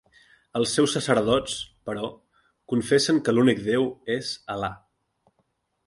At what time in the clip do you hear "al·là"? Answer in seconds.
4.57-4.73